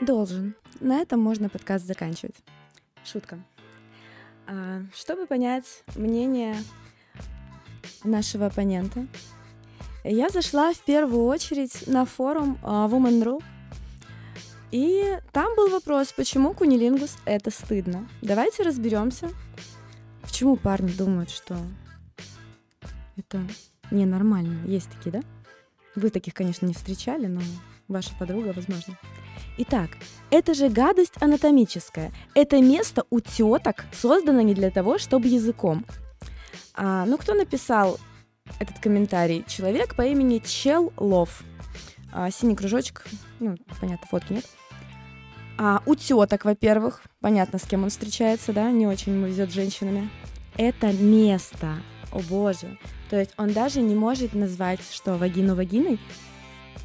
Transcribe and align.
Должен. 0.00 0.54
На 0.80 1.00
этом 1.00 1.20
можно 1.20 1.48
подкаст 1.48 1.84
заканчивать. 1.84 2.36
Шутка. 3.04 3.38
А, 4.46 4.82
чтобы 4.94 5.26
понять 5.26 5.82
мнение 5.94 6.56
нашего 8.02 8.46
оппонента, 8.46 9.06
я 10.02 10.30
зашла 10.30 10.72
в 10.72 10.80
первую 10.80 11.26
очередь 11.26 11.86
на 11.86 12.06
форум 12.06 12.58
uh, 12.62 12.88
Woman.ru, 12.90 13.42
и 14.70 15.18
там 15.32 15.54
был 15.56 15.68
вопрос, 15.68 16.12
почему 16.12 16.54
кунилингус 16.54 17.18
это 17.26 17.50
стыдно. 17.50 18.08
Давайте 18.22 18.62
разберемся, 18.62 19.28
почему 20.22 20.56
парни 20.56 20.92
думают, 20.92 21.28
что 21.28 21.58
это 23.16 23.42
ненормально. 23.90 24.66
Есть 24.66 24.90
такие, 24.90 25.10
да? 25.10 25.20
Вы 25.94 26.08
таких, 26.08 26.32
конечно, 26.32 26.64
не 26.64 26.72
встречали, 26.72 27.26
но 27.26 27.42
ваша 27.88 28.14
подруга, 28.18 28.52
возможно. 28.54 28.96
Итак, 29.62 29.90
это 30.30 30.54
же 30.54 30.70
гадость 30.70 31.20
анатомическая. 31.20 32.12
Это 32.34 32.62
место 32.62 33.04
у 33.10 33.20
теток 33.20 33.84
создано 33.92 34.40
не 34.40 34.54
для 34.54 34.70
того, 34.70 34.96
чтобы 34.96 35.28
языком. 35.28 35.84
А, 36.74 37.04
ну, 37.04 37.18
кто 37.18 37.34
написал 37.34 37.98
этот 38.58 38.78
комментарий? 38.78 39.44
Человек 39.46 39.96
по 39.96 40.00
имени 40.00 40.38
Чел 40.38 40.94
Лов. 40.96 41.42
А, 42.10 42.30
синий 42.30 42.56
кружочек, 42.56 43.04
ну, 43.38 43.58
понятно, 43.82 44.06
фотки 44.06 44.32
нет. 44.32 44.46
А, 45.58 45.82
у 45.84 45.94
теток, 45.94 46.46
во-первых, 46.46 47.02
понятно, 47.20 47.58
с 47.58 47.64
кем 47.64 47.82
он 47.82 47.90
встречается, 47.90 48.54
да, 48.54 48.70
не 48.70 48.86
очень 48.86 49.12
ему 49.12 49.26
везет 49.26 49.50
с 49.50 49.54
женщинами. 49.54 50.08
Это 50.56 50.90
место, 50.90 51.74
о 52.12 52.20
боже. 52.20 52.78
То 53.10 53.18
есть 53.18 53.34
он 53.36 53.52
даже 53.52 53.82
не 53.82 53.94
может 53.94 54.32
назвать, 54.32 54.80
что 54.90 55.18
вагину 55.18 55.54
вагиной. 55.54 55.98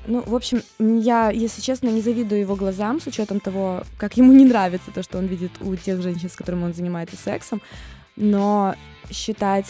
Ну, 0.08 0.22
в 0.22 0.36
общем, 0.36 0.62
я, 0.80 1.32
если 1.32 1.62
честно, 1.62 1.90
не 1.90 2.02
завидую 2.02 2.42
его 2.42 2.56
глазам 2.56 3.02
с 3.02 3.08
учетом 3.08 3.40
того, 3.40 3.84
как 3.98 4.18
ему 4.18 4.34
не 4.34 4.46
нравится 4.46 4.92
то, 4.92 5.02
что 5.02 5.18
он 5.18 5.26
видит 5.26 5.52
у 5.62 5.76
тех 5.76 6.02
женщин, 6.02 6.30
с 6.30 6.36
которыми 6.36 6.66
он 6.66 6.74
занимается 6.74 7.18
сексом. 7.18 7.62
Но 8.16 8.76
считать 9.10 9.68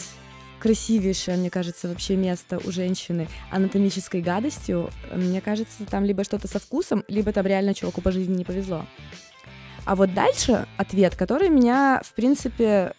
красивейшее, 0.60 1.36
мне 1.36 1.50
кажется, 1.50 1.88
вообще 1.88 2.16
место 2.16 2.60
у 2.64 2.70
женщины 2.70 3.28
анатомической 3.50 4.20
гадостью, 4.20 4.90
мне 5.12 5.40
кажется, 5.40 5.84
там 5.88 6.04
либо 6.04 6.24
что-то 6.24 6.48
со 6.48 6.58
вкусом, 6.58 7.04
либо 7.08 7.32
там 7.32 7.46
реально 7.46 7.74
чуваку 7.74 8.00
по 8.00 8.12
жизни 8.12 8.36
не 8.36 8.44
повезло. 8.44 8.84
А 9.84 9.94
вот 9.94 10.12
дальше 10.14 10.66
ответ, 10.76 11.14
который 11.14 11.48
меня, 11.48 12.02
в 12.04 12.12
принципе, 12.14 12.92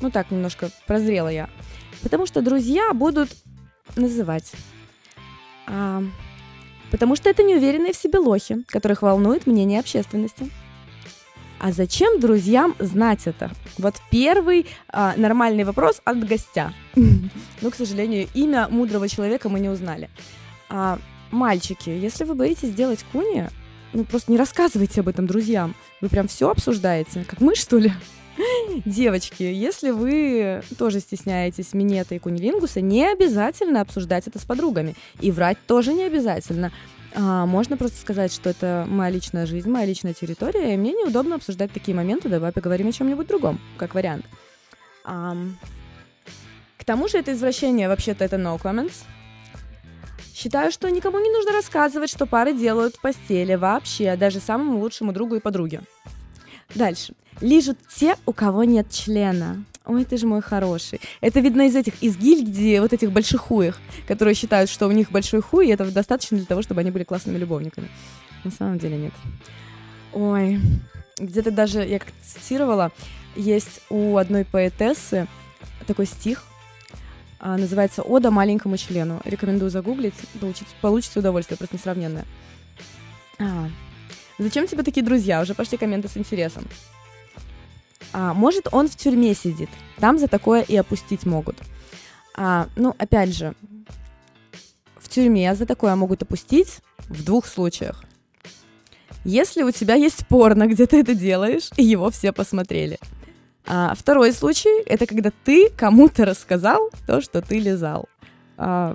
ну 0.00 0.10
так, 0.10 0.30
немножко 0.30 0.70
прозрела 0.86 1.28
я. 1.28 1.50
Потому 2.02 2.26
что 2.26 2.42
друзья 2.42 2.92
будут 2.94 3.30
называть. 3.96 4.52
А, 5.66 6.02
потому 6.94 7.16
что 7.16 7.28
это 7.28 7.42
неуверенные 7.42 7.92
в 7.92 7.96
себе 7.96 8.20
лохи, 8.20 8.62
которых 8.68 9.02
волнует 9.02 9.48
мнение 9.48 9.80
общественности. 9.80 10.48
А 11.58 11.72
зачем 11.72 12.20
друзьям 12.20 12.76
знать 12.78 13.22
это? 13.24 13.50
Вот 13.78 13.96
первый 14.12 14.68
а, 14.90 15.12
нормальный 15.16 15.64
вопрос 15.64 16.00
от 16.04 16.24
гостя. 16.24 16.72
Но, 16.94 17.70
к 17.70 17.74
сожалению, 17.74 18.28
имя 18.32 18.68
мудрого 18.70 19.08
человека 19.08 19.48
мы 19.48 19.58
не 19.58 19.68
узнали. 19.68 20.08
А, 20.68 21.00
мальчики, 21.32 21.90
если 21.90 22.22
вы 22.22 22.36
боитесь 22.36 22.68
сделать 22.68 23.04
куни, 23.10 23.48
ну 23.92 24.04
просто 24.04 24.30
не 24.30 24.38
рассказывайте 24.38 25.00
об 25.00 25.08
этом 25.08 25.26
друзьям. 25.26 25.74
Вы 26.00 26.08
прям 26.08 26.28
все 26.28 26.48
обсуждаете, 26.48 27.24
как 27.28 27.40
мы, 27.40 27.56
что 27.56 27.78
ли? 27.78 27.92
Девочки, 28.84 29.42
если 29.42 29.90
вы 29.90 30.62
тоже 30.78 31.00
стесняетесь 31.00 31.72
минета 31.72 32.14
и 32.14 32.18
кунилингуса, 32.18 32.80
не 32.80 33.06
обязательно 33.06 33.80
обсуждать 33.80 34.26
это 34.26 34.38
с 34.38 34.44
подругами. 34.44 34.96
И 35.20 35.30
врать 35.30 35.58
тоже 35.66 35.92
не 35.92 36.04
обязательно. 36.04 36.72
А, 37.14 37.46
можно 37.46 37.76
просто 37.76 37.98
сказать, 38.00 38.32
что 38.32 38.50
это 38.50 38.86
моя 38.88 39.10
личная 39.10 39.46
жизнь, 39.46 39.70
моя 39.70 39.86
личная 39.86 40.14
территория, 40.14 40.74
и 40.74 40.76
мне 40.76 40.92
неудобно 40.92 41.36
обсуждать 41.36 41.72
такие 41.72 41.96
моменты, 41.96 42.28
давай 42.28 42.50
поговорим 42.50 42.88
о 42.88 42.92
чем-нибудь 42.92 43.28
другом, 43.28 43.60
как 43.76 43.94
вариант. 43.94 44.26
А, 45.04 45.36
к 46.76 46.84
тому 46.84 47.06
же 47.06 47.18
это 47.18 47.32
извращение, 47.32 47.88
вообще-то 47.88 48.24
это 48.24 48.36
no 48.36 48.60
comments. 48.60 49.04
Считаю, 50.34 50.72
что 50.72 50.90
никому 50.90 51.20
не 51.20 51.30
нужно 51.30 51.52
рассказывать, 51.52 52.10
что 52.10 52.26
пары 52.26 52.52
делают 52.52 52.96
в 52.96 53.00
постели 53.00 53.54
вообще, 53.54 54.16
даже 54.16 54.40
самому 54.40 54.80
лучшему 54.80 55.12
другу 55.12 55.36
и 55.36 55.40
подруге. 55.40 55.82
Дальше. 56.74 57.14
Лижут 57.40 57.78
те, 57.94 58.16
у 58.26 58.32
кого 58.32 58.64
нет 58.64 58.90
члена. 58.90 59.64
Ой, 59.86 60.04
ты 60.04 60.16
же 60.16 60.26
мой 60.26 60.40
хороший. 60.40 61.00
Это 61.20 61.40
видно 61.40 61.62
из 61.66 61.76
этих, 61.76 62.02
из 62.02 62.16
гильдии 62.16 62.78
вот 62.78 62.92
этих 62.92 63.12
больших 63.12 63.42
хуев, 63.42 63.78
которые 64.06 64.34
считают, 64.34 64.70
что 64.70 64.86
у 64.86 64.92
них 64.92 65.10
большой 65.10 65.42
хуй, 65.42 65.68
и 65.68 65.70
это 65.70 65.90
достаточно 65.90 66.38
для 66.38 66.46
того, 66.46 66.62
чтобы 66.62 66.80
они 66.80 66.90
были 66.90 67.04
классными 67.04 67.36
любовниками. 67.36 67.88
На 68.44 68.50
самом 68.50 68.78
деле 68.78 68.96
нет. 68.96 69.12
Ой, 70.12 70.58
где-то 71.18 71.50
даже, 71.50 71.84
я 71.84 71.98
как 71.98 72.08
цитировала, 72.22 72.92
есть 73.36 73.82
у 73.90 74.16
одной 74.16 74.44
поэтессы 74.44 75.26
такой 75.86 76.06
стих, 76.06 76.44
а, 77.38 77.58
называется 77.58 78.02
«Ода 78.02 78.30
маленькому 78.30 78.78
члену». 78.78 79.20
Рекомендую 79.24 79.70
загуглить, 79.70 80.14
получить, 80.40 80.68
получите 80.80 81.18
удовольствие, 81.18 81.58
просто 81.58 81.76
несравненное. 81.76 82.24
А, 83.38 83.68
Зачем 84.38 84.66
тебе 84.66 84.82
такие 84.82 85.04
друзья? 85.04 85.40
Уже 85.40 85.54
пошли 85.54 85.78
комменты 85.78 86.08
с 86.08 86.16
интересом. 86.16 86.64
А, 88.12 88.34
может, 88.34 88.68
он 88.72 88.88
в 88.88 88.96
тюрьме 88.96 89.34
сидит. 89.34 89.68
Там 89.98 90.18
за 90.18 90.28
такое 90.28 90.62
и 90.62 90.76
опустить 90.76 91.26
могут. 91.26 91.56
А, 92.36 92.68
ну, 92.76 92.94
опять 92.98 93.34
же, 93.34 93.54
в 94.96 95.08
тюрьме 95.08 95.54
за 95.54 95.66
такое 95.66 95.94
могут 95.94 96.22
опустить 96.22 96.80
в 97.08 97.24
двух 97.24 97.46
случаях. 97.46 98.04
Если 99.24 99.62
у 99.62 99.70
тебя 99.70 99.94
есть 99.94 100.26
порно, 100.26 100.66
где 100.66 100.86
ты 100.86 101.00
это 101.00 101.14
делаешь, 101.14 101.70
и 101.76 101.84
его 101.84 102.10
все 102.10 102.32
посмотрели. 102.32 102.98
А, 103.66 103.94
второй 103.94 104.32
случай— 104.32 104.82
это 104.86 105.06
когда 105.06 105.32
ты 105.44 105.70
кому-то 105.70 106.24
рассказал 106.24 106.90
то, 107.06 107.20
что 107.20 107.40
ты 107.40 107.58
лизал. 107.58 108.08
А, 108.56 108.94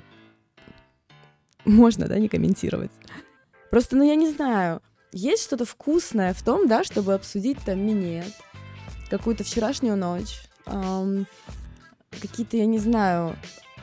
можно, 1.64 2.06
да, 2.06 2.18
не 2.18 2.28
комментировать. 2.28 2.92
Просто, 3.70 3.96
ну, 3.96 4.04
я 4.04 4.14
не 4.14 4.30
знаю, 4.30 4.80
есть 5.12 5.42
что-то 5.44 5.64
вкусное 5.64 6.34
в 6.34 6.42
том, 6.42 6.68
да, 6.68 6.84
чтобы 6.84 7.14
обсудить 7.14 7.58
там 7.64 7.80
минет, 7.84 8.32
какую-то 9.08 9.44
вчерашнюю 9.44 9.96
ночь, 9.96 10.42
эм, 10.66 11.26
какие-то, 12.10 12.56
я 12.56 12.66
не 12.66 12.78
знаю, 12.78 13.36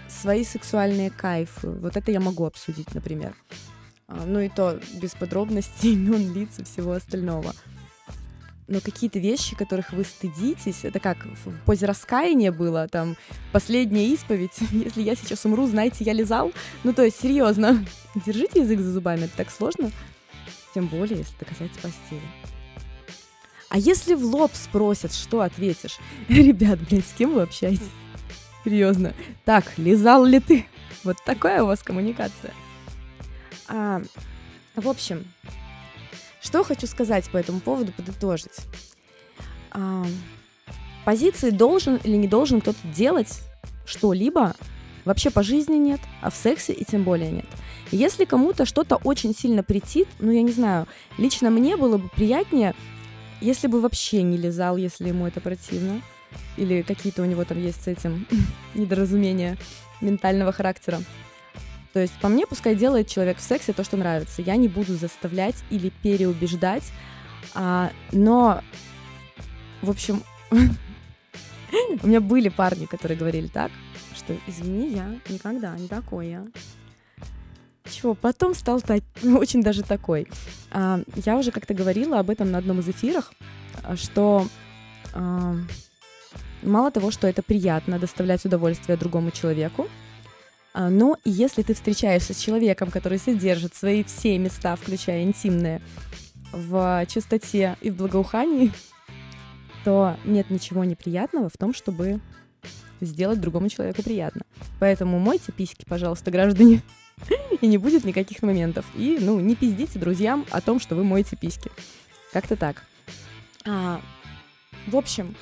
свои 0.08 0.44
сексуальные 0.44 1.10
кайфы. 1.10 1.70
Вот 1.70 1.98
это 1.98 2.12
я 2.12 2.20
могу 2.20 2.46
обсудить, 2.46 2.94
например. 2.96 3.36
А, 4.08 4.24
ну 4.26 4.40
и 4.40 4.50
то 4.50 4.80
без 4.94 5.12
подробностей, 5.16 5.94
имен, 5.94 6.34
лиц 6.34 6.60
и 6.60 6.64
всего 6.64 6.94
остального. 6.94 7.54
Но 8.70 8.82
какие-то 8.82 9.20
вещи, 9.20 9.56
которых 9.56 9.94
вы 9.94 10.04
стыдитесь, 10.04 10.84
это 10.84 11.00
как 11.00 11.26
в 11.26 11.66
позе 11.66 11.86
раскаяния 11.86 12.52
было, 12.52 12.90
там, 12.90 13.16
последняя 13.54 14.08
исповедь, 14.08 14.58
если 14.72 15.02
я 15.02 15.16
сейчас 15.16 15.46
умру, 15.46 15.68
знаете, 15.68 16.04
я 16.04 16.14
лизал. 16.14 16.52
Ну, 16.84 16.94
то 16.94 17.04
есть, 17.04 17.20
серьезно, 17.20 17.86
держите 18.26 18.62
язык 18.62 18.80
за 18.80 18.92
зубами, 18.92 19.26
это 19.26 19.38
так 19.38 19.52
сложно. 19.52 19.92
Тем 20.74 20.88
более, 20.88 21.20
если 21.20 21.36
доказать 21.40 21.72
постели. 21.72 22.22
А 23.70 23.78
если 23.78 24.14
в 24.14 24.24
лоб 24.24 24.52
спросят, 24.54 25.14
что 25.14 25.42
ответишь? 25.42 25.98
Ребят, 26.30 26.80
блядь, 26.80 27.06
с 27.06 27.14
кем 27.14 27.34
вы 27.34 27.42
общаетесь? 27.42 27.90
Серьезно. 28.64 29.14
Так, 29.46 29.78
лизал 29.78 30.26
ли 30.26 30.40
ты? 30.40 30.66
Вот 31.04 31.18
такая 31.26 31.64
у 31.64 31.68
вас 31.68 31.84
коммуникация. 31.84 32.54
А, 33.68 34.02
в 34.76 34.88
общем, 34.88 35.26
что 36.42 36.64
хочу 36.64 36.88
сказать 36.88 37.30
по 37.30 37.38
этому 37.38 37.60
поводу, 37.60 37.92
подытожить. 37.92 38.58
А, 39.72 40.06
позиции 41.06 41.50
должен 41.50 41.98
или 41.98 42.16
не 42.16 42.28
должен 42.28 42.62
кто-то 42.62 42.88
делать 42.88 43.42
что-либо 43.86 44.56
вообще 45.08 45.30
по 45.30 45.42
жизни 45.42 45.76
нет, 45.78 46.00
а 46.22 46.30
в 46.30 46.36
сексе 46.36 46.74
и 46.74 46.86
тем 46.86 47.04
более 47.04 47.32
нет. 47.32 47.48
Если 47.92 48.26
кому-то 48.26 48.66
что-то 48.66 48.98
очень 48.98 49.34
сильно 49.34 49.64
претит, 49.64 50.08
ну 50.20 50.32
я 50.32 50.42
не 50.42 50.52
знаю, 50.52 50.88
лично 51.18 51.50
мне 51.50 51.78
было 51.78 51.98
бы 51.98 52.10
приятнее 52.10 52.76
если 53.42 53.68
бы 53.68 53.82
вообще 53.82 54.24
не 54.24 54.38
лизал, 54.38 54.78
если 54.78 55.08
ему 55.08 55.28
это 55.28 55.42
противно, 55.42 56.02
или 56.58 56.82
какие-то 56.82 57.22
у 57.22 57.26
него 57.26 57.44
там 57.46 57.62
есть 57.62 57.84
с 57.84 57.88
этим 57.88 58.26
недоразумения 58.74 59.58
ментального 60.02 60.52
характера. 60.52 61.00
То 61.94 62.00
есть, 62.00 62.14
по 62.20 62.28
мне, 62.28 62.46
пускай 62.46 62.76
делает 62.76 63.08
человек 63.08 63.38
в 63.38 63.42
сексе 63.42 63.74
то, 63.74 63.84
что 63.84 63.98
нравится. 63.98 64.42
Я 64.42 64.56
не 64.56 64.68
буду 64.68 64.96
заставлять 64.96 65.56
или 65.70 65.90
переубеждать. 66.04 66.84
А, 67.56 67.92
но, 68.12 68.62
в 69.82 69.90
общем, 69.90 70.22
у 70.52 72.08
меня 72.08 72.22
были 72.22 72.50
парни, 72.50 72.86
которые 72.86 73.18
говорили 73.18 73.48
так, 73.48 73.72
что 74.28 74.36
извини, 74.46 74.94
я 74.94 75.20
никогда 75.30 75.78
не 75.78 75.88
такой 75.88 76.38
чего, 77.90 78.16
потом 78.16 78.54
стал 78.54 78.82
так, 78.82 79.02
очень 79.24 79.64
даже 79.64 79.82
такой. 79.82 80.28
А, 80.72 81.00
я 81.26 81.38
уже 81.38 81.52
как-то 81.52 81.74
говорила 81.74 82.20
об 82.20 82.30
этом 82.30 82.52
на 82.52 82.58
одном 82.58 82.82
из 82.82 82.90
эфиров, 82.90 83.32
а, 83.82 83.96
что 83.96 84.46
а, 85.14 85.56
мало 86.62 86.92
того, 86.92 87.12
что 87.12 87.28
это 87.28 87.42
приятно 87.42 87.98
доставлять 87.98 88.44
удовольствие 88.44 88.98
другому 88.98 89.32
человеку, 89.32 89.88
а, 90.74 90.90
но 90.90 91.16
если 91.24 91.64
ты 91.64 91.74
встречаешься 91.74 92.34
с 92.34 92.40
человеком, 92.40 92.92
который 92.92 93.20
содержит 93.20 93.74
свои 93.74 94.04
все 94.04 94.38
места, 94.38 94.76
включая 94.76 95.24
интимные, 95.24 95.82
в 96.52 97.06
чистоте 97.08 97.78
и 97.80 97.90
в 97.90 97.96
благоухании, 97.96 98.74
то 99.86 100.18
нет 100.26 100.50
ничего 100.50 100.84
неприятного 100.84 101.48
в 101.48 101.56
том, 101.58 101.74
чтобы 101.74 102.20
сделать 103.02 103.40
другому 103.40 103.70
человеку 103.70 104.04
приятно. 104.04 104.42
Поэтому 104.80 105.20
мойте 105.20 105.52
письки, 105.52 105.86
пожалуйста, 105.88 106.32
граждане, 106.32 106.82
и 107.62 107.68
не 107.68 107.78
будет 107.78 108.04
никаких 108.04 108.42
моментов. 108.42 108.86
И, 108.96 109.18
ну, 109.20 109.40
не 109.40 109.56
пиздите 109.56 110.00
друзьям 110.00 110.46
о 110.52 110.62
том, 110.62 110.80
что 110.80 110.96
вы 110.96 111.04
моете 111.04 111.36
письки. 111.36 111.72
Как-то 112.34 112.56
так. 112.56 112.84
А, 113.66 114.02
в 114.86 114.96
общем, 114.96 115.36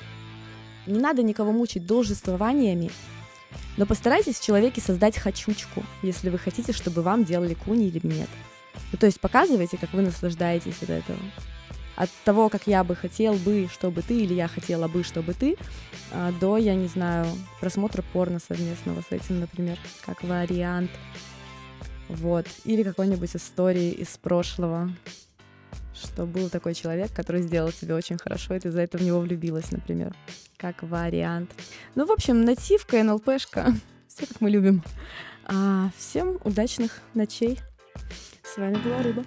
не 0.86 0.98
надо 0.98 1.22
никого 1.22 1.52
мучить 1.52 1.86
должествованиями, 1.86 2.90
но 3.76 3.86
постарайтесь 3.86 4.38
в 4.38 4.44
человеке 4.44 4.80
создать 4.80 5.18
хочучку, 5.18 5.84
если 6.02 6.30
вы 6.30 6.38
хотите, 6.38 6.72
чтобы 6.72 7.02
вам 7.02 7.24
делали 7.24 7.54
куни 7.54 7.88
или 7.88 8.00
минет. 8.02 8.28
Ну, 8.92 8.98
то 8.98 9.06
есть 9.06 9.20
показывайте, 9.20 9.76
как 9.76 9.92
вы 9.92 10.02
наслаждаетесь 10.02 10.82
от 10.82 10.90
этого. 10.90 11.18
От 11.96 12.10
того, 12.24 12.48
как 12.48 12.66
я 12.66 12.84
бы 12.84 12.94
хотел 12.94 13.34
бы, 13.34 13.68
чтобы 13.72 14.02
ты, 14.02 14.20
или 14.20 14.34
я 14.34 14.48
хотела 14.48 14.86
бы, 14.86 15.02
чтобы 15.02 15.32
ты, 15.32 15.56
а, 16.12 16.30
до, 16.40 16.58
я 16.58 16.74
не 16.74 16.86
знаю, 16.86 17.26
просмотра 17.60 18.02
порно 18.12 18.38
совместного 18.38 19.00
с 19.00 19.12
этим, 19.12 19.40
например, 19.40 19.78
как 20.04 20.22
вариант. 20.22 20.90
Вот. 22.08 22.46
Или 22.64 22.82
какой-нибудь 22.82 23.34
истории 23.34 23.90
из 23.90 24.16
прошлого, 24.18 24.90
что 25.94 26.26
был 26.26 26.50
такой 26.50 26.74
человек, 26.74 27.12
который 27.12 27.42
сделал 27.42 27.72
тебе 27.72 27.94
очень 27.94 28.18
хорошо, 28.18 28.54
и 28.54 28.60
ты 28.60 28.70
за 28.70 28.82
это 28.82 28.98
в 28.98 29.02
него 29.02 29.20
влюбилась, 29.20 29.72
например. 29.72 30.14
Как 30.58 30.82
вариант. 30.82 31.50
Ну, 31.94 32.06
в 32.06 32.12
общем, 32.12 32.44
нативка, 32.44 33.02
НЛПшка. 33.02 33.74
Все 34.08 34.26
как 34.26 34.40
мы 34.40 34.50
любим. 34.50 34.82
А, 35.44 35.90
всем 35.96 36.38
удачных 36.44 37.00
ночей. 37.14 37.58
С 38.42 38.56
вами 38.56 38.76
была 38.76 39.02
Рыба. 39.02 39.24